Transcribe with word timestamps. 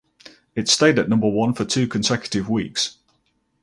It 0.55 0.67
stayed 0.67 0.97
at 0.97 1.09
number 1.09 1.29
one 1.29 1.53
for 1.53 1.63
two 1.63 1.87
consecutive 1.87 2.49
weeks. 2.49 2.97